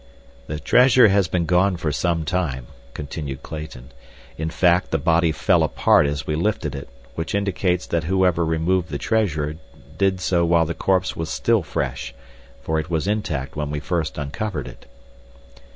"The 0.47 0.59
treasure 0.59 1.09
has 1.09 1.27
been 1.27 1.45
gone 1.45 1.77
for 1.77 1.91
some 1.91 2.25
time," 2.25 2.65
continued 2.95 3.43
Clayton. 3.43 3.91
"In 4.35 4.49
fact 4.49 4.89
the 4.89 4.97
body 4.97 5.31
fell 5.31 5.61
apart 5.61 6.07
as 6.07 6.25
we 6.25 6.33
lifted 6.35 6.73
it, 6.73 6.89
which 7.13 7.35
indicates 7.35 7.85
that 7.85 8.05
whoever 8.05 8.43
removed 8.43 8.89
the 8.89 8.97
treasure 8.97 9.57
did 9.99 10.19
so 10.19 10.43
while 10.43 10.65
the 10.65 10.73
corpse 10.73 11.15
was 11.15 11.29
still 11.29 11.61
fresh, 11.61 12.15
for 12.63 12.79
it 12.79 12.89
was 12.89 13.05
intact 13.07 13.55
when 13.55 13.69
we 13.69 13.79
first 13.79 14.17
uncovered 14.17 14.67
it." 14.67 14.87